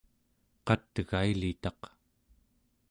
qat'gailitaq 0.65 1.81